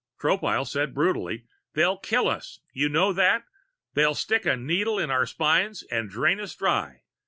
Tropile 0.19 0.65
said 0.67 0.95
brutally: 0.95 1.45
"They'll 1.75 1.99
kill 1.99 2.27
us! 2.27 2.61
You 2.73 2.89
know 2.89 3.13
that? 3.13 3.43
They'll 3.93 4.15
stick 4.15 4.47
a 4.47 4.57
needle 4.57 4.97
in 4.97 5.11
our 5.11 5.27
spines 5.27 5.83
and 5.91 6.09
drain 6.09 6.39
us 6.39 6.55
dry. 6.55 7.03